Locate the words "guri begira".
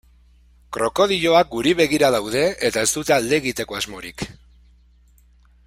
1.51-2.09